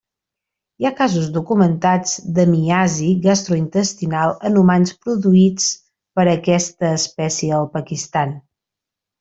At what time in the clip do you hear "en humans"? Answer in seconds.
4.51-4.95